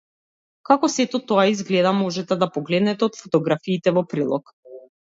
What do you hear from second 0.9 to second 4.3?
сето тоа изгледа можете да погледнете од фотографиите во